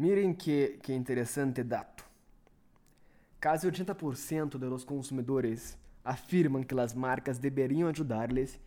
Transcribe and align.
Miren 0.00 0.32
que, 0.32 0.78
que 0.82 0.94
interessante 0.94 1.62
dato. 1.62 2.06
Quase 3.38 3.70
80% 3.70 4.56
dos 4.56 4.82
consumidores 4.82 5.76
afirmam 6.02 6.62
que 6.62 6.74
as 6.80 6.94
marcas 6.94 7.38
deveriam 7.38 7.86
ajudar-lhes 7.86 8.58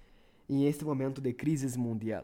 em 0.47 0.67
este 0.67 0.85
momento 0.85 1.19
de 1.19 1.33
crise 1.33 1.75
mundial. 1.75 2.23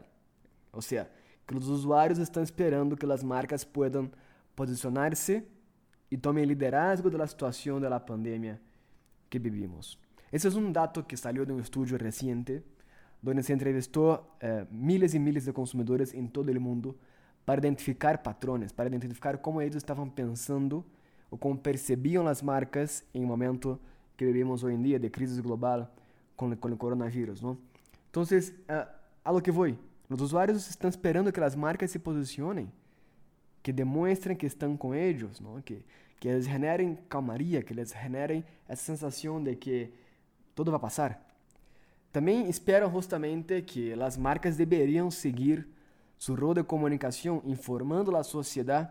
Ou 0.72 0.80
seja, 0.80 1.10
que 1.44 1.56
os 1.56 1.66
usuários 1.66 2.20
estão 2.20 2.40
esperando 2.40 2.96
que 2.96 3.04
as 3.04 3.24
marcas 3.24 3.64
possam 3.64 4.08
posicionar-se 4.54 5.42
e 6.08 6.16
tomem 6.16 6.44
liderazgo 6.44 7.10
da 7.10 7.26
situação 7.26 7.80
da 7.80 7.98
pandemia 7.98 8.60
que 9.28 9.40
vivimos. 9.40 9.98
Esse 10.32 10.46
é 10.46 10.50
um 10.50 10.70
dado 10.70 11.02
que 11.02 11.16
saiu 11.16 11.44
de 11.44 11.50
um 11.52 11.58
estudo 11.58 11.96
recente, 11.96 12.62
onde 13.26 13.42
se 13.42 13.52
entrevistou 13.52 14.36
eh, 14.38 14.68
miles 14.70 15.14
e 15.14 15.18
miles 15.18 15.46
de 15.46 15.52
consumidores 15.52 16.14
em 16.14 16.28
todo 16.28 16.48
o 16.48 16.60
mundo 16.60 16.96
para 17.50 17.58
identificar 17.58 18.18
patrões, 18.18 18.70
para 18.70 18.86
identificar 18.86 19.36
como 19.38 19.60
eles 19.60 19.74
estavam 19.74 20.08
pensando 20.08 20.84
ou 21.28 21.36
como 21.36 21.58
percebiam 21.58 22.28
as 22.28 22.40
marcas 22.40 23.02
em 23.12 23.24
um 23.24 23.26
momento 23.26 23.76
que 24.16 24.24
vivimos 24.24 24.62
hoje 24.62 24.76
em 24.76 24.82
dia 24.82 25.00
de 25.00 25.10
crise 25.10 25.42
global 25.42 25.92
com, 26.36 26.54
com 26.56 26.68
o 26.68 26.76
coronavírus, 26.76 27.40
não? 27.40 27.58
Então, 28.08 28.22
uh, 28.22 28.88
a 29.24 29.30
lo 29.32 29.40
que 29.40 29.50
vou, 29.50 29.66
os 30.08 30.22
usuários 30.22 30.70
estão 30.70 30.88
esperando 30.88 31.32
que 31.32 31.40
as 31.40 31.56
marcas 31.56 31.90
se 31.90 31.98
posicionem, 31.98 32.70
que 33.64 33.72
demonstrem 33.72 34.36
que 34.36 34.46
estão 34.46 34.76
com 34.76 34.94
eles, 34.94 35.40
não? 35.40 35.60
Que 35.60 35.82
que 36.20 36.28
eles 36.28 36.44
generem 36.44 36.98
calmaria, 37.08 37.62
que 37.62 37.72
eles 37.72 37.94
generem 37.98 38.44
essa 38.68 38.84
sensação 38.84 39.42
de 39.42 39.56
que 39.56 39.90
tudo 40.54 40.70
vai 40.70 40.78
passar. 40.78 41.18
Também 42.12 42.46
esperam 42.46 42.92
justamente 42.92 43.62
que 43.62 43.94
as 43.94 44.18
marcas 44.18 44.54
deveriam 44.54 45.10
seguir 45.10 45.66
seu 46.20 46.34
rol 46.34 46.52
de 46.52 46.62
comunicação 46.62 47.40
informando 47.46 48.14
a 48.14 48.22
sociedade 48.22 48.90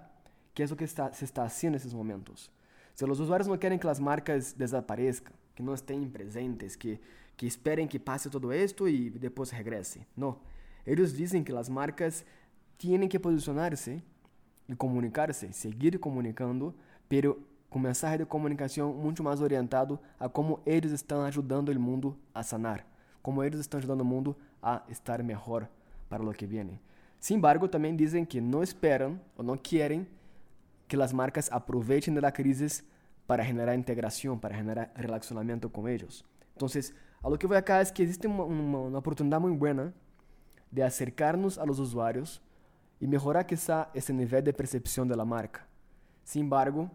que 0.52 0.64
é 0.64 0.66
o 0.66 0.76
que 0.76 0.84
está, 0.84 1.14
se 1.14 1.24
está 1.24 1.44
fazendo 1.44 1.74
nesses 1.74 1.94
momentos. 1.94 2.52
Se 2.96 3.05
os 3.05 3.20
usuários 3.20 3.48
não 3.48 3.55
querem 3.55 3.77
que 3.77 3.88
as 3.88 3.99
marcas 3.99 4.52
desapareçam, 4.52 5.32
que 5.55 5.62
não 5.62 5.76
estejam 5.76 6.10
presentes, 6.10 6.76
que, 6.76 6.99
que 7.38 7.46
esperem 7.46 7.88
que 7.88 7.99
passe 7.99 8.32
todo 8.32 8.52
isto 8.52 8.90
e 8.90 9.12
depois 9.12 9.52
regresse. 9.52 10.02
Não. 10.18 10.40
Eles 10.88 11.13
dizem 11.13 11.44
que 11.44 11.54
as 11.54 11.70
marcas 11.70 12.26
têm 12.80 13.08
que 13.08 13.20
posicionar-se 13.20 14.04
e 14.68 14.76
comunicar-se, 14.76 15.54
seguir 15.54 15.99
comunicando, 15.99 16.74
pero 17.08 17.41
com 17.70 17.77
mensagem 17.77 18.18
de 18.18 18.26
comunicação 18.26 18.91
muito 18.91 19.24
mais 19.24 19.40
orientado 19.40 19.99
a 20.20 20.27
como 20.27 20.60
eles 20.66 20.91
estão 20.91 21.21
ajudando 21.21 21.70
o 21.70 21.80
mundo 21.80 22.18
a 22.34 22.41
sanar, 22.41 22.84
como 23.21 23.43
eles 23.43 23.60
estão 23.60 23.77
ajudando 23.77 24.02
o 24.02 24.05
mundo 24.05 24.36
a 24.62 24.82
estar 24.90 25.21
melhor 25.21 25.70
para 26.10 26.24
o 26.24 26.34
que 26.34 26.48
vem. 26.48 26.80
Sin 27.20 27.35
embargo, 27.35 27.67
dizem 27.95 28.25
que 28.25 28.39
não 28.39 28.63
esperam 28.63 29.20
ou 29.35 29.43
não 29.43 29.57
querem 29.57 30.07
que 30.87 30.95
as 31.01 31.12
marcas 31.12 31.51
aproveitem 31.51 32.13
da 32.13 32.31
crise 32.31 32.84
para 33.27 33.43
generar 33.43 33.75
integração, 33.75 34.37
para 34.37 34.55
generar 34.55 34.91
relacionamento 34.95 35.70
com 35.70 35.87
eles. 35.87 36.23
Então, 36.55 36.67
a 37.21 37.27
lo 37.27 37.37
que 37.37 37.45
vou 37.45 37.57
acá 37.57 37.79
é 37.79 37.85
que 37.85 38.01
existe 38.01 38.25
uma, 38.25 38.97
oportunidade 38.97 39.41
muito 39.43 39.59
boa 39.59 39.93
de 40.71 40.81
acercarnos 40.81 41.59
a 41.59 41.63
los 41.63 41.79
usuários 41.79 42.41
e 43.01 43.05
melhorar 43.05 43.43
quizá 43.43 43.90
esse 43.93 44.13
nível 44.13 44.41
de 44.41 44.53
percepção 44.53 45.05
da 45.05 45.25
marca. 45.25 45.62
Sin 46.23 46.41
embargo, 46.41 46.90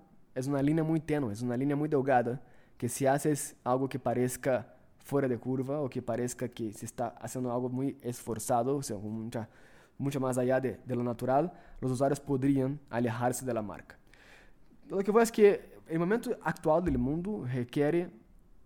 uma 0.46 0.62
linha 0.62 0.82
muito 0.82 1.04
tênue, 1.04 1.32
é 1.32 1.44
uma 1.44 1.56
linha 1.56 1.76
muito 1.76 1.90
delgada, 1.90 2.40
que 2.78 2.88
se 2.88 3.06
haces 3.06 3.54
algo 3.64 3.88
que 3.88 3.98
parezca 3.98 4.66
fora 4.98 5.28
de 5.28 5.36
curva 5.36 5.78
ou 5.78 5.88
que 5.88 6.00
parezca 6.00 6.48
que 6.48 6.72
se 6.72 6.84
está 6.84 7.10
fazendo 7.20 7.50
algo 7.50 7.68
muito 7.68 8.06
esforçado, 8.06 8.70
ou 8.70 8.82
seja, 8.82 8.98
muita 8.98 9.48
mucho 9.98 10.20
más 10.20 10.38
allá 10.38 10.60
de, 10.60 10.80
de, 10.84 10.96
lo 10.96 11.02
natural, 11.02 11.52
los 11.80 11.90
usuarios 11.90 12.20
podrían 12.20 12.80
alejarse 12.90 13.44
de 13.44 13.54
la 13.54 13.62
marca. 13.62 13.96
Lo 14.88 14.98
que 14.98 15.10
voy 15.10 15.22
es 15.22 15.32
que 15.32 15.74
el 15.88 15.98
momento 15.98 16.36
actual 16.42 16.84
del 16.84 16.98
mundo 16.98 17.44
requiere 17.46 18.10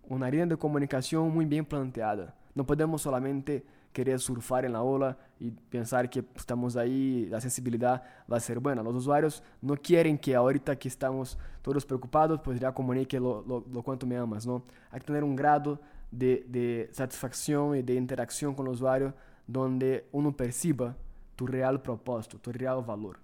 una 0.09 0.31
línea 0.31 0.47
de 0.47 0.57
comunicación 0.57 1.33
muy 1.33 1.45
bien 1.45 1.65
planteada. 1.65 2.35
No 2.55 2.67
podemos 2.67 3.03
solamente 3.03 3.65
querer 3.93 4.19
surfar 4.21 4.65
en 4.65 4.73
la 4.73 4.83
ola 4.83 5.17
y 5.41 5.51
pensar 5.51 6.09
que 6.09 6.25
estamos 6.35 6.77
ahí, 6.77 7.27
la 7.31 7.41
sensibilidad 7.41 8.03
va 8.31 8.37
a 8.37 8.41
ser 8.41 8.61
buena. 8.61 8.83
Los 8.83 8.95
usuarios 8.95 9.43
no 9.61 9.77
quieren 9.77 10.19
que 10.19 10.35
ahorita 10.35 10.77
que 10.77 10.89
estamos 10.89 11.39
todos 11.63 11.85
preocupados, 11.85 12.41
pues 12.43 12.61
ya 12.61 12.73
comunique 12.73 13.19
lo, 13.19 13.43
lo, 13.43 13.65
lo 13.73 14.07
me 14.07 14.17
amas, 14.17 14.47
¿no? 14.47 14.63
Hay 14.91 15.01
que 15.01 15.07
tener 15.07 15.25
un 15.25 15.37
grado 15.37 15.81
de, 16.11 16.45
de 16.49 16.89
satisfacción 16.93 17.77
y 17.77 17.83
de 17.83 17.95
interacción 17.95 18.55
con 18.55 18.67
el 18.67 18.73
usuario 18.73 19.15
donde 19.47 20.07
uno 20.13 20.37
perciba 20.37 20.97
tu 21.39 21.47
real 21.47 21.79
propósito, 21.79 22.37
tu 22.37 22.51
real 22.51 22.83
valor. 22.83 23.17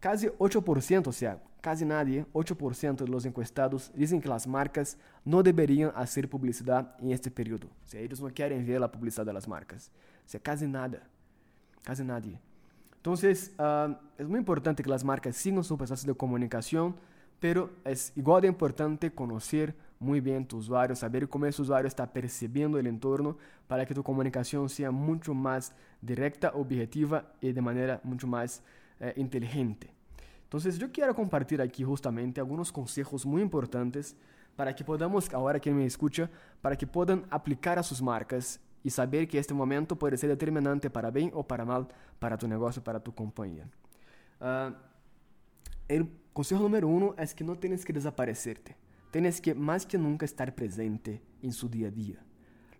Quase 0.00 0.28
8%, 0.28 1.06
ou 1.06 1.12
seja, 1.12 1.40
quase 1.62 1.84
nadie, 1.84 2.26
8% 2.34 3.04
dos 3.04 3.24
encuestados 3.24 3.90
dizem 3.94 4.20
que 4.20 4.30
as 4.30 4.44
marcas 4.44 4.98
não 5.24 5.42
deveriam 5.42 5.90
fazer 5.92 6.28
publicidade 6.28 6.88
em 7.00 7.10
este 7.10 7.30
período. 7.30 7.70
Seja, 7.84 8.04
eles 8.04 8.20
não 8.20 8.28
querem 8.28 8.62
ver 8.62 8.82
a 8.82 8.88
publicidade 8.88 9.32
das 9.32 9.46
marcas. 9.46 9.90
Ou 9.90 10.28
seja, 10.28 10.42
quase 10.44 10.66
nada. 10.66 11.02
Quase 11.86 12.04
nadie. 12.04 12.38
Então, 13.00 13.14
uh, 13.14 13.96
é 14.18 14.24
muito 14.24 14.42
importante 14.42 14.82
que 14.82 14.92
as 14.92 15.02
marcas 15.02 15.34
sigam 15.36 15.62
seu 15.62 15.78
processo 15.78 16.04
de 16.06 16.12
comunicação, 16.14 16.94
pero 17.40 17.70
é 17.82 17.92
igual 18.14 18.42
de 18.42 18.46
importante 18.46 19.08
conhecer 19.08 19.74
muy 20.02 20.20
bien 20.20 20.46
tu 20.46 20.58
usuario, 20.58 20.94
saber 20.96 21.28
cómo 21.28 21.46
ese 21.46 21.62
usuario 21.62 21.88
está 21.88 22.12
percibiendo 22.12 22.78
el 22.78 22.86
entorno 22.86 23.36
para 23.66 23.86
que 23.86 23.94
tu 23.94 24.02
comunicación 24.02 24.68
sea 24.68 24.90
mucho 24.90 25.32
más 25.32 25.72
directa, 26.00 26.50
objetiva 26.54 27.32
y 27.40 27.52
de 27.52 27.62
manera 27.62 28.00
mucho 28.02 28.26
más 28.26 28.62
eh, 29.00 29.14
inteligente. 29.16 29.92
Entonces 30.42 30.78
yo 30.78 30.90
quiero 30.92 31.14
compartir 31.14 31.62
aquí 31.62 31.84
justamente 31.84 32.40
algunos 32.40 32.70
consejos 32.70 33.24
muy 33.24 33.40
importantes 33.40 34.16
para 34.56 34.74
que 34.74 34.84
podamos, 34.84 35.32
ahora 35.32 35.58
que 35.58 35.70
me 35.70 35.86
escucha, 35.86 36.28
para 36.60 36.76
que 36.76 36.86
puedan 36.86 37.24
aplicar 37.30 37.78
a 37.78 37.82
sus 37.82 38.02
marcas 38.02 38.60
y 38.84 38.90
saber 38.90 39.28
que 39.28 39.38
este 39.38 39.54
momento 39.54 39.96
puede 39.96 40.16
ser 40.16 40.28
determinante 40.28 40.90
para 40.90 41.10
bien 41.10 41.30
o 41.32 41.46
para 41.46 41.64
mal 41.64 41.88
para 42.18 42.36
tu 42.36 42.46
negocio, 42.48 42.82
para 42.82 43.00
tu 43.00 43.14
compañía. 43.14 43.66
Ah, 44.40 44.74
el 45.88 46.08
consejo 46.32 46.62
número 46.62 46.88
uno 46.88 47.14
es 47.16 47.34
que 47.34 47.44
no 47.44 47.56
tienes 47.56 47.84
que 47.84 47.92
desaparecerte. 47.92 48.76
Tienes 49.12 49.40
que 49.40 49.54
más 49.54 49.86
que 49.86 49.98
nunca 49.98 50.24
estar 50.24 50.54
presente 50.54 51.22
en 51.42 51.52
su 51.52 51.68
día 51.68 51.88
a 51.88 51.90
día. 51.90 52.16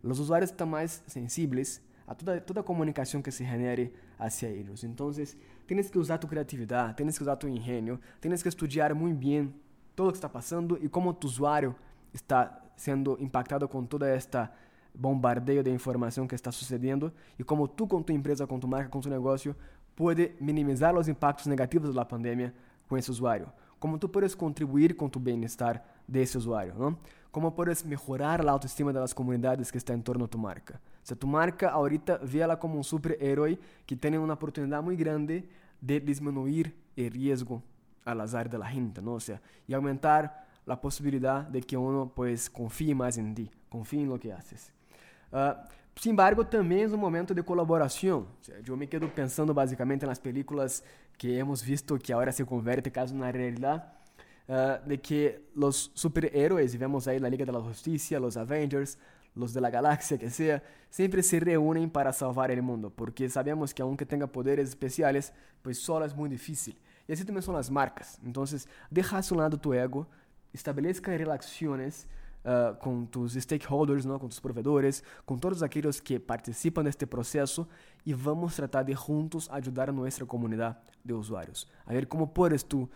Los 0.02 0.18
usuarios 0.18 0.50
están 0.50 0.70
más 0.70 1.04
sensibles 1.06 1.82
a 2.06 2.16
toda, 2.16 2.40
toda 2.44 2.64
comunicación 2.64 3.22
que 3.22 3.30
se 3.30 3.44
genere 3.44 3.92
hacia 4.18 4.48
ellos. 4.48 4.82
Entonces, 4.82 5.36
tienes 5.66 5.90
que 5.90 5.98
usar 5.98 6.18
tu 6.18 6.26
creatividad, 6.26 6.96
tienes 6.96 7.18
que 7.18 7.22
usar 7.22 7.38
tu 7.38 7.46
ingenio, 7.46 8.00
tienes 8.18 8.42
que 8.42 8.48
estudiar 8.48 8.94
muy 8.94 9.12
bien 9.12 9.54
todo 9.94 10.06
lo 10.06 10.12
que 10.12 10.16
está 10.16 10.32
pasando 10.32 10.78
y 10.80 10.88
cómo 10.88 11.14
tu 11.14 11.28
usuario 11.28 11.76
está 12.14 12.64
siendo 12.76 13.18
impactado 13.18 13.68
con 13.68 13.86
toda 13.86 14.12
esta 14.14 14.54
bombardeo 14.94 15.62
de 15.62 15.70
información 15.70 16.26
que 16.26 16.34
está 16.34 16.50
sucediendo 16.50 17.12
y 17.38 17.44
cómo 17.44 17.68
tú 17.68 17.86
con 17.86 18.02
tu 18.02 18.12
empresa, 18.14 18.46
con 18.46 18.58
tu 18.58 18.66
marca, 18.66 18.90
con 18.90 19.02
tu 19.02 19.10
negocio 19.10 19.54
puede 19.94 20.34
minimizar 20.40 20.94
los 20.94 21.08
impactos 21.08 21.46
negativos 21.46 21.90
de 21.90 21.94
la 21.94 22.08
pandemia 22.08 22.54
con 22.88 22.98
ese 22.98 23.10
usuario. 23.10 23.52
Como 23.82 23.98
tú 23.98 24.08
puedes 24.08 24.36
contribuir 24.36 24.94
con 24.94 25.10
tu 25.10 25.18
bienestar 25.18 25.84
desse 26.06 26.38
usuário, 26.38 26.72
não? 26.78 26.96
Como 27.32 27.50
podes 27.50 27.82
melhorar 27.82 28.40
a 28.46 28.52
autoestima 28.52 28.92
das 28.92 29.12
comunidades 29.12 29.72
que 29.72 29.76
estão 29.76 29.96
em 29.96 30.00
torno 30.00 30.26
a 30.26 30.28
tu 30.28 30.38
marca. 30.38 30.80
Se 31.02 31.16
tu 31.16 31.26
marca 31.26 31.68
ahorita 31.68 32.20
vê 32.22 32.38
ela 32.38 32.56
como 32.56 32.78
um 32.78 32.82
super-herói 32.84 33.58
que 33.84 33.96
tem 33.96 34.16
uma 34.16 34.34
oportunidade 34.34 34.84
muito 34.84 35.00
grande 35.00 35.48
de 35.80 35.98
diminuir 35.98 36.72
o 36.96 37.08
risco 37.08 37.60
al 38.06 38.20
azar 38.20 38.48
de 38.48 38.56
gente, 38.72 39.00
não? 39.00 39.14
O 39.14 39.20
sea, 39.20 39.42
e 39.68 39.74
aumentar 39.74 40.46
a 40.64 40.76
possibilidade 40.76 41.50
de 41.50 41.60
que 41.60 41.76
uno 41.76 42.06
pues 42.14 42.48
confie 42.48 42.94
mais 42.94 43.18
em 43.18 43.34
ti, 43.34 43.50
confie 43.68 43.98
em 43.98 44.06
lo 44.06 44.16
que 44.16 44.30
haces. 44.30 44.72
Uh, 45.32 45.58
sin 45.96 46.10
embargo, 46.10 46.44
também 46.44 46.82
é 46.82 46.88
um 46.88 46.96
momento 46.96 47.34
de 47.34 47.42
colaboração. 47.42 48.26
Eu 48.66 48.76
me 48.76 48.86
quedo 48.86 49.08
pensando 49.08 49.52
basicamente 49.52 50.06
nas 50.06 50.18
películas 50.18 50.82
que 51.18 51.36
hemos 51.36 51.62
visto 51.62 51.98
que 51.98 52.12
agora 52.12 52.32
se 52.32 52.44
converte 52.44 52.90
caso 52.90 53.14
na 53.14 53.30
realidade 53.30 53.82
uh, 54.48 54.86
de 54.88 54.98
que 54.98 55.42
los 55.54 55.92
superhéroes, 55.94 56.74
vemos 56.76 57.06
ahí 57.06 57.18
la 57.18 57.28
Liga 57.28 57.44
de 57.44 57.52
la 57.52 57.60
Justicia, 57.60 58.18
los 58.18 58.36
Avengers, 58.36 58.98
los 59.34 59.52
de 59.52 59.60
la 59.60 59.70
galaxia, 59.70 60.18
que 60.18 60.30
sea, 60.30 60.62
siempre 60.90 61.22
se 61.22 61.40
reúnen 61.40 61.90
para 61.90 62.12
salvar 62.12 62.50
el 62.50 62.62
mundo, 62.62 62.90
porque 62.90 63.28
sabemos 63.28 63.72
que 63.72 63.82
aunque 63.82 64.04
tenga 64.04 64.26
poderes 64.26 64.68
especiales, 64.68 65.32
pues 65.62 65.78
solo 65.78 66.04
es 66.04 66.14
muy 66.14 66.28
difícil. 66.28 66.78
Y 67.06 67.12
así 67.12 67.24
también 67.24 67.42
son 67.42 67.54
las 67.54 67.70
marcas. 67.70 68.18
Entonces, 68.24 68.68
deja 68.90 69.18
a 69.18 69.22
su 69.22 69.34
lado 69.34 69.58
tu 69.58 69.72
ego, 69.72 70.06
establezca 70.52 71.16
relaciones 71.16 72.06
uh, 72.44 72.76
com 72.76 73.04
tus 73.06 73.34
stakeholders, 73.34 74.04
¿no? 74.04 74.18
com 74.18 74.28
tus 74.28 74.40
provedores, 74.40 75.02
com 75.24 75.36
todos 75.38 75.62
aqueles 75.62 76.00
que 76.00 76.18
participam 76.18 76.82
deste 76.84 77.06
processo 77.06 77.66
e 78.04 78.12
vamos 78.12 78.56
tratar 78.56 78.82
de 78.82 78.94
juntos 78.94 79.48
ajudar 79.50 79.88
a 79.88 79.92
nossa 79.92 80.24
comunidade 80.26 80.76
de 81.04 81.12
usuários. 81.12 81.68
A 81.86 81.92
ver 81.92 82.06
como 82.06 82.28
puedes 82.28 82.62
tu 82.62 82.82
uh, 82.82 82.88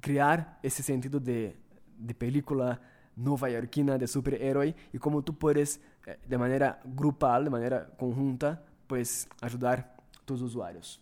criar 0.00 0.58
esse 0.62 0.82
sentido 0.82 1.18
de, 1.20 1.56
de 1.98 2.14
película 2.14 2.80
nova-iorquina 3.16 3.96
de 3.96 4.06
super-herói 4.06 4.74
e 4.92 4.98
como 4.98 5.22
tu 5.22 5.32
puedes, 5.32 5.80
eh, 6.06 6.18
de 6.26 6.36
maneira 6.36 6.80
grupal, 6.84 7.44
de 7.44 7.50
maneira 7.50 7.88
conjunta, 7.96 8.62
pues 8.86 9.28
ajudar 9.40 9.96
tus 10.24 10.42
usuários. 10.42 11.00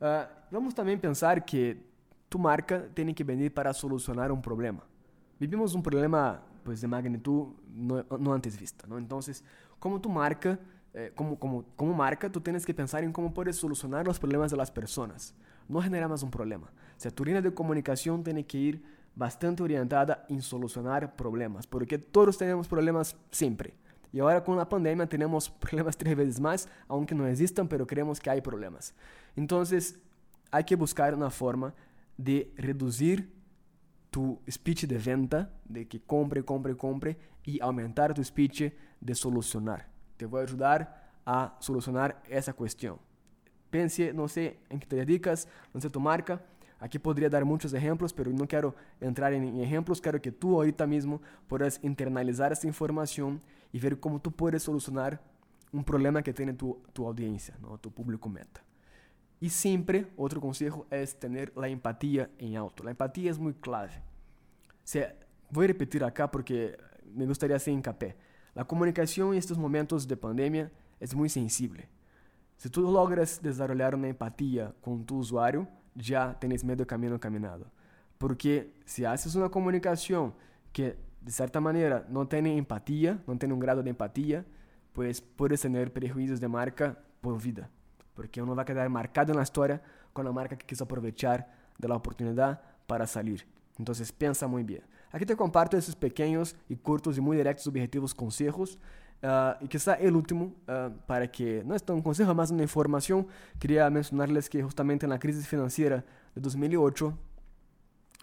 Uh, 0.00 0.28
vamos 0.50 0.74
também 0.74 0.96
pensar 0.98 1.40
que 1.40 1.76
tu 2.28 2.38
marca 2.38 2.88
tem 2.94 3.12
que 3.12 3.24
venir 3.24 3.50
para 3.50 3.72
solucionar 3.72 4.30
um 4.30 4.40
problema. 4.40 4.82
vivimos 5.38 5.74
un 5.74 5.82
problema 5.82 6.42
pues, 6.64 6.80
de 6.80 6.88
magnitud 6.88 7.48
no, 7.68 8.32
antes 8.32 8.58
vista, 8.58 8.86
¿no? 8.86 8.98
Entonces, 8.98 9.44
como 9.78 10.00
tu 10.00 10.08
marca, 10.08 10.58
eh, 10.94 11.12
como, 11.14 11.38
como, 11.38 11.64
como 11.76 11.94
marca, 11.94 12.30
tú 12.30 12.40
tienes 12.40 12.64
que 12.64 12.74
pensar 12.74 13.04
en 13.04 13.12
cómo 13.12 13.32
puedes 13.32 13.56
solucionar 13.56 14.06
los 14.06 14.18
problemas 14.18 14.50
de 14.50 14.56
las 14.56 14.70
personas, 14.70 15.34
no 15.68 15.80
generar 15.82 16.08
más 16.08 16.22
un 16.22 16.30
problema. 16.30 16.66
O 16.66 17.00
sea, 17.00 17.10
tu 17.10 17.24
línea 17.24 17.42
de 17.42 17.52
comunicación 17.52 18.24
tiene 18.24 18.46
que 18.46 18.58
ir 18.58 18.82
bastante 19.14 19.62
orientada 19.62 20.24
en 20.28 20.42
solucionar 20.42 21.16
problemas, 21.16 21.66
porque 21.66 21.98
todos 21.98 22.38
tenemos 22.38 22.68
problemas 22.68 23.16
siempre. 23.30 23.74
Y 24.12 24.20
ahora 24.20 24.42
con 24.42 24.56
la 24.56 24.68
pandemia 24.68 25.06
tenemos 25.06 25.50
problemas 25.60 25.96
tres 25.96 26.16
veces 26.16 26.40
más, 26.40 26.68
aunque 26.88 27.14
no 27.14 27.26
existan, 27.26 27.68
pero 27.68 27.86
creemos 27.86 28.20
que 28.20 28.30
hay 28.30 28.40
problemas. 28.40 28.94
Entonces, 29.34 29.98
hay 30.50 30.64
que 30.64 30.76
buscar 30.76 31.14
una 31.14 31.30
forma 31.30 31.74
de 32.16 32.52
reducir 32.56 33.35
tu 34.16 34.40
speech 34.48 34.86
de 34.86 34.96
venta, 34.96 35.50
de 35.66 35.86
que 35.86 36.00
compre, 36.00 36.42
compre, 36.42 36.74
compre, 36.74 37.18
y 37.44 37.60
aumentar 37.60 38.14
tu 38.14 38.24
speech 38.24 38.72
de 38.98 39.14
solucionar. 39.14 39.90
Te 40.16 40.24
voy 40.24 40.40
a 40.40 40.44
ayudar 40.44 41.12
a 41.26 41.54
solucionar 41.60 42.22
esa 42.26 42.54
cuestión. 42.54 42.98
Pense, 43.68 44.14
no 44.14 44.26
sé 44.26 44.58
en 44.70 44.80
qué 44.80 44.86
te 44.86 44.96
dedicas, 44.96 45.46
no 45.74 45.82
sé 45.82 45.90
tu 45.90 46.00
marca. 46.00 46.40
Aquí 46.80 46.98
podría 46.98 47.28
dar 47.28 47.44
muchos 47.44 47.74
ejemplos, 47.74 48.14
pero 48.14 48.30
no 48.30 48.48
quiero 48.48 48.74
entrar 49.02 49.34
en 49.34 49.60
ejemplos. 49.60 50.00
Quiero 50.00 50.22
que 50.22 50.32
tú 50.32 50.54
ahorita 50.54 50.86
mismo 50.86 51.20
puedas 51.46 51.78
internalizar 51.82 52.52
esta 52.52 52.66
información 52.66 53.42
y 53.70 53.78
ver 53.78 54.00
cómo 54.00 54.18
tú 54.18 54.32
puedes 54.32 54.62
solucionar 54.62 55.20
un 55.74 55.84
problema 55.84 56.22
que 56.22 56.32
tiene 56.32 56.54
tu, 56.54 56.80
tu 56.94 57.06
audiencia, 57.06 57.54
¿no? 57.60 57.76
tu 57.76 57.90
público 57.90 58.30
meta. 58.30 58.65
Y 59.40 59.50
siempre, 59.50 60.06
otro 60.16 60.40
consejo 60.40 60.86
es 60.90 61.18
tener 61.18 61.52
la 61.56 61.68
empatía 61.68 62.30
en 62.38 62.56
alto. 62.56 62.82
La 62.84 62.90
empatía 62.90 63.30
es 63.30 63.38
muy 63.38 63.52
clave. 63.54 63.92
O 64.68 64.72
sea, 64.84 65.14
voy 65.50 65.66
a 65.66 65.68
repetir 65.68 66.02
acá 66.04 66.30
porque 66.30 66.76
me 67.14 67.26
gustaría 67.26 67.56
hacer 67.56 67.74
hincapié. 67.74 68.16
La 68.54 68.64
comunicación 68.64 69.32
en 69.32 69.38
estos 69.38 69.58
momentos 69.58 70.08
de 70.08 70.16
pandemia 70.16 70.70
es 70.98 71.14
muy 71.14 71.28
sensible. 71.28 71.88
Si 72.56 72.70
tú 72.70 72.80
logras 72.90 73.42
desarrollar 73.42 73.94
una 73.94 74.08
empatía 74.08 74.72
con 74.80 75.04
tu 75.04 75.18
usuario, 75.18 75.68
ya 75.94 76.38
tenés 76.38 76.64
medio 76.64 76.86
camino 76.86 77.20
caminado. 77.20 77.70
Porque 78.16 78.72
si 78.86 79.04
haces 79.04 79.34
una 79.34 79.50
comunicación 79.50 80.32
que 80.72 80.96
de 81.20 81.32
cierta 81.32 81.60
manera 81.60 82.06
no 82.08 82.26
tiene 82.26 82.56
empatía, 82.56 83.22
no 83.26 83.36
tiene 83.36 83.52
un 83.52 83.60
grado 83.60 83.82
de 83.82 83.90
empatía, 83.90 84.46
pues 84.92 85.20
puedes 85.20 85.60
tener 85.60 85.92
prejuicios 85.92 86.40
de 86.40 86.48
marca 86.48 86.98
por 87.20 87.42
vida 87.42 87.68
porque 88.16 88.42
uno 88.42 88.56
va 88.56 88.62
a 88.62 88.64
quedar 88.64 88.88
marcado 88.88 89.30
en 89.30 89.36
la 89.36 89.44
historia 89.44 89.80
con 90.12 90.24
la 90.24 90.32
marca 90.32 90.56
que 90.56 90.66
quiso 90.66 90.84
aprovechar 90.84 91.46
de 91.78 91.86
la 91.86 91.94
oportunidad 91.94 92.60
para 92.86 93.06
salir. 93.06 93.46
Entonces 93.78 94.10
piensa 94.10 94.46
muy 94.46 94.64
bien. 94.64 94.82
Aquí 95.12 95.24
te 95.24 95.36
comparto 95.36 95.76
esos 95.76 95.94
pequeños 95.94 96.56
y 96.68 96.76
cortos 96.76 97.16
y 97.18 97.20
muy 97.20 97.36
directos 97.36 97.66
objetivos 97.66 98.14
consejos. 98.14 98.78
Ah, 99.22 99.56
y 99.60 99.68
quizá 99.68 99.94
el 99.94 100.16
último, 100.16 100.54
ah, 100.66 100.90
para 101.06 101.30
que 101.30 101.62
no 101.64 101.74
es 101.74 101.82
tan 101.82 101.96
un 101.96 102.02
consejo, 102.02 102.34
más 102.34 102.50
una 102.50 102.62
información, 102.62 103.26
quería 103.58 103.88
mencionarles 103.90 104.48
que 104.48 104.62
justamente 104.62 105.06
en 105.06 105.10
la 105.10 105.18
crisis 105.18 105.46
financiera 105.46 106.04
de 106.34 106.40
2008, 106.40 107.16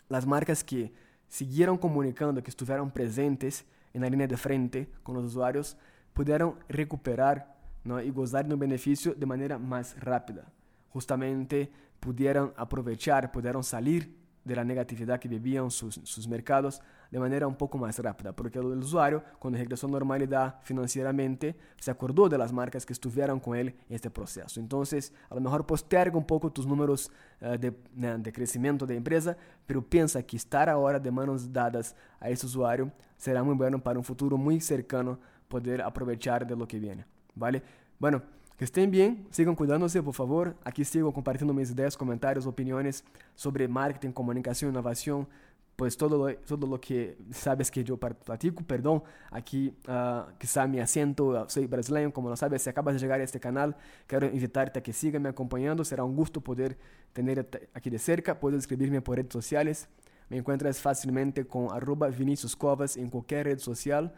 las 0.10 0.26
marcas 0.26 0.64
que 0.64 0.92
siguieron 1.28 1.78
comunicando, 1.78 2.44
que 2.44 2.50
estuvieron 2.50 2.92
presentes 2.92 3.66
en 3.94 4.02
la 4.02 4.10
línea 4.10 4.28
de 4.28 4.38
frente 4.38 4.90
con 5.04 5.16
los 5.16 5.26
usuarios, 5.26 5.78
pudieron 6.14 6.56
recuperar 6.70 7.56
e 8.04 8.12
gozar 8.12 8.46
do 8.46 8.58
benefício 8.58 9.14
de 9.16 9.26
maneira 9.26 9.60
mais 9.60 9.96
rápida. 10.00 10.46
Justamente 10.94 11.70
puderam 12.00 12.54
aproveitar, 12.56 13.32
puderam 13.32 13.64
sair 13.64 14.10
de 14.46 14.56
la 14.56 14.64
negatividad 14.64 15.20
que 15.20 15.28
vivían 15.28 15.72
sus, 15.72 16.00
sus 16.04 16.28
mercados 16.28 16.82
de 17.10 17.20
manera 17.20 17.48
un 17.48 17.56
poco 17.56 17.78
más 17.78 18.00
rápida, 18.00 18.34
porque 18.34 18.60
el 18.60 18.66
usuario, 18.66 19.24
cuando 19.40 19.60
regresó 19.60 19.88
a 19.88 19.92
normalidad 19.92 20.60
financieramente, 20.64 21.56
se 21.80 21.92
acordó 21.92 22.28
de 22.28 22.38
las 22.38 22.52
marcas 22.52 22.86
que 22.86 22.94
estuvieron 22.94 23.40
con 23.40 23.56
él 23.56 23.76
en 23.88 23.96
este 23.96 24.10
proceso. 24.10 24.60
Entonces, 24.60 25.14
a 25.30 25.36
lo 25.36 25.42
mejor 25.42 25.66
posterga 25.66 26.18
un 26.18 26.26
poco 26.26 26.52
tus 26.52 26.66
números 26.66 27.12
uh, 27.40 27.58
de, 27.58 27.72
de, 28.18 28.34
crecimiento 28.34 28.86
de 28.86 28.96
empresa, 28.96 29.38
pero 29.66 29.82
piensa 29.82 30.24
que 30.24 30.38
estar 30.38 30.70
ahora 30.70 31.00
de 31.00 31.12
manos 31.12 31.54
dadas 31.54 31.96
a 32.20 32.30
ese 32.30 32.48
usuario 32.48 32.92
será 33.16 33.44
muy 33.44 33.56
bueno 33.56 33.82
para 33.82 34.00
un 34.00 34.04
futuro 34.04 34.36
muy 34.36 34.60
cercano 34.60 35.20
poder 35.48 35.84
aprovechar 35.84 36.48
de 36.48 36.56
lo 36.56 36.68
que 36.68 36.80
viene. 36.80 37.06
¿Vale? 37.36 37.62
Bueno, 38.00 38.22
que 38.58 38.66
estén 38.66 38.92
bien, 38.92 39.28
sigan 39.32 39.56
cuidándose, 39.56 40.02
por 40.04 40.14
favor. 40.14 40.56
Aquí 40.64 40.86
sigo 40.86 41.12
compartiendo 41.12 41.54
mis 41.54 41.72
ideas, 41.72 41.98
comentarios, 41.98 42.46
opiniones 42.46 43.04
sobre 43.36 43.68
marketing, 43.68 44.12
comunicación, 44.12 44.72
innovación, 44.72 45.28
pues 45.76 45.98
todo 45.98 46.18
lo, 46.18 46.36
todo 46.38 46.68
lo 46.68 46.80
que 46.80 47.18
sabes 47.32 47.72
que 47.72 47.84
yo 47.84 47.98
platico, 47.98 48.64
perdón, 48.64 49.02
aquí 49.32 49.76
uh, 49.88 50.32
quizá 50.38 50.68
mi 50.68 50.80
acento, 50.80 51.50
soy 51.50 51.66
brasileño, 51.66 52.14
como 52.14 52.30
lo 52.30 52.36
sabes, 52.36 52.62
si 52.62 52.70
acabas 52.70 52.94
de 52.94 53.00
llegar 53.00 53.20
a 53.20 53.24
este 53.24 53.40
canal, 53.40 53.76
quiero 54.06 54.28
invitarte 54.28 54.80
a 54.80 54.84
que 54.84 54.94
siga 54.94 55.20
me 55.20 55.30
acompañando, 55.30 55.84
será 55.84 56.04
un 56.04 56.16
gusto 56.16 56.42
poder 56.42 56.78
tener 57.12 57.50
aquí 57.74 57.90
de 57.90 57.98
cerca, 57.98 58.40
puedes 58.40 58.60
escribirme 58.60 59.02
por 59.02 59.18
redes 59.18 59.34
sociales, 59.34 59.88
me 60.30 60.38
encuentras 60.38 60.80
fácilmente 60.80 61.46
con 61.46 61.72
arroba 61.72 62.08
Vinicius 62.08 62.56
Covas 62.56 62.96
en 62.96 63.10
cualquier 63.10 63.48
red 63.48 63.58
social, 63.58 64.14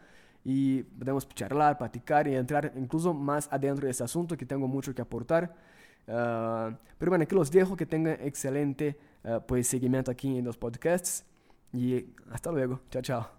y 0.48 0.84
podemos 0.84 1.28
charlar, 1.30 1.76
platicar 1.76 2.28
y 2.28 2.36
entrar 2.36 2.72
incluso 2.76 3.12
más 3.12 3.48
adentro 3.50 3.86
de 3.86 3.90
ese 3.90 4.04
asunto 4.04 4.36
que 4.36 4.46
tengo 4.46 4.68
mucho 4.68 4.94
que 4.94 5.02
aportar. 5.02 5.52
Uh, 6.06 6.70
pero 6.98 7.10
bueno, 7.10 7.24
aquí 7.24 7.34
los 7.34 7.50
dejo, 7.50 7.76
que 7.76 7.84
tengan 7.84 8.16
excelente 8.20 8.96
uh, 9.24 9.40
pues, 9.44 9.66
seguimiento 9.66 10.08
aquí 10.08 10.38
en 10.38 10.44
los 10.44 10.56
podcasts 10.56 11.24
y 11.72 12.14
hasta 12.30 12.52
luego. 12.52 12.80
Chao, 12.90 13.02
chao. 13.02 13.35